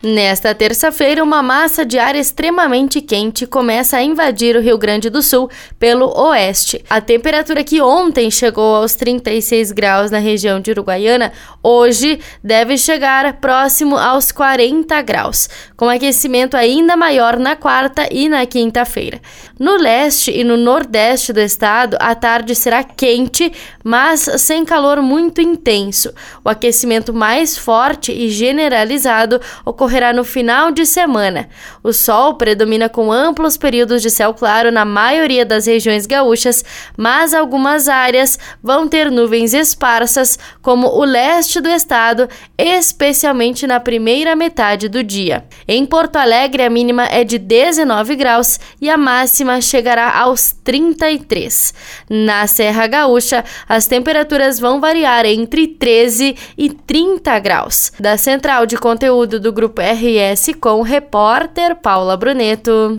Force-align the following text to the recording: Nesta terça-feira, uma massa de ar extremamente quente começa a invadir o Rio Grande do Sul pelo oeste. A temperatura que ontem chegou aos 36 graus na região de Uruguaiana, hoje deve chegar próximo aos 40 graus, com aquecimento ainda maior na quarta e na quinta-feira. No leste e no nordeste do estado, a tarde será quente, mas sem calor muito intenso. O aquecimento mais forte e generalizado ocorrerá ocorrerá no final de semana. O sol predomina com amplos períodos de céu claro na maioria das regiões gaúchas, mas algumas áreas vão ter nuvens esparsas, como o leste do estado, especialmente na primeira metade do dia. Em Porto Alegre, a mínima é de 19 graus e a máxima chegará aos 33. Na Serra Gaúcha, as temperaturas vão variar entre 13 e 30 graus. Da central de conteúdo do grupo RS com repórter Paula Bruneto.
Nesta 0.00 0.54
terça-feira, 0.54 1.24
uma 1.24 1.42
massa 1.42 1.84
de 1.84 1.98
ar 1.98 2.14
extremamente 2.14 3.00
quente 3.00 3.44
começa 3.48 3.96
a 3.96 4.02
invadir 4.02 4.54
o 4.54 4.60
Rio 4.60 4.78
Grande 4.78 5.10
do 5.10 5.20
Sul 5.20 5.50
pelo 5.76 6.16
oeste. 6.16 6.84
A 6.88 7.00
temperatura 7.00 7.64
que 7.64 7.82
ontem 7.82 8.30
chegou 8.30 8.76
aos 8.76 8.94
36 8.94 9.72
graus 9.72 10.08
na 10.08 10.18
região 10.18 10.60
de 10.60 10.70
Uruguaiana, 10.70 11.32
hoje 11.60 12.20
deve 12.44 12.78
chegar 12.78 13.40
próximo 13.40 13.96
aos 13.96 14.30
40 14.30 15.02
graus, 15.02 15.48
com 15.76 15.88
aquecimento 15.88 16.56
ainda 16.56 16.96
maior 16.96 17.36
na 17.36 17.56
quarta 17.56 18.06
e 18.08 18.28
na 18.28 18.46
quinta-feira. 18.46 19.20
No 19.58 19.76
leste 19.76 20.30
e 20.30 20.44
no 20.44 20.56
nordeste 20.56 21.32
do 21.32 21.40
estado, 21.40 21.96
a 21.98 22.14
tarde 22.14 22.54
será 22.54 22.84
quente, 22.84 23.52
mas 23.82 24.20
sem 24.38 24.64
calor 24.64 25.02
muito 25.02 25.40
intenso. 25.40 26.14
O 26.44 26.48
aquecimento 26.48 27.12
mais 27.12 27.58
forte 27.58 28.12
e 28.12 28.28
generalizado 28.30 29.40
ocorrerá 29.64 29.87
ocorrerá 29.88 30.12
no 30.12 30.22
final 30.22 30.70
de 30.70 30.84
semana. 30.84 31.48
O 31.82 31.92
sol 31.92 32.34
predomina 32.34 32.90
com 32.90 33.10
amplos 33.10 33.56
períodos 33.56 34.02
de 34.02 34.10
céu 34.10 34.34
claro 34.34 34.70
na 34.70 34.84
maioria 34.84 35.46
das 35.46 35.66
regiões 35.66 36.04
gaúchas, 36.06 36.62
mas 36.96 37.32
algumas 37.32 37.88
áreas 37.88 38.38
vão 38.62 38.86
ter 38.86 39.10
nuvens 39.10 39.54
esparsas, 39.54 40.38
como 40.60 40.88
o 40.88 41.04
leste 41.04 41.58
do 41.60 41.70
estado, 41.70 42.28
especialmente 42.58 43.66
na 43.66 43.80
primeira 43.80 44.36
metade 44.36 44.88
do 44.88 45.02
dia. 45.02 45.44
Em 45.66 45.86
Porto 45.86 46.16
Alegre, 46.16 46.62
a 46.62 46.70
mínima 46.70 47.06
é 47.06 47.24
de 47.24 47.38
19 47.38 48.14
graus 48.14 48.60
e 48.80 48.90
a 48.90 48.96
máxima 48.96 49.60
chegará 49.62 50.18
aos 50.18 50.52
33. 50.52 51.72
Na 52.10 52.46
Serra 52.46 52.86
Gaúcha, 52.86 53.42
as 53.66 53.86
temperaturas 53.86 54.60
vão 54.60 54.80
variar 54.80 55.24
entre 55.24 55.66
13 55.66 56.36
e 56.58 56.68
30 56.68 57.38
graus. 57.38 57.90
Da 57.98 58.18
central 58.18 58.66
de 58.66 58.76
conteúdo 58.76 59.38
do 59.40 59.52
grupo 59.52 59.77
RS 59.80 60.54
com 60.60 60.82
repórter 60.82 61.74
Paula 61.74 62.16
Bruneto. 62.16 62.96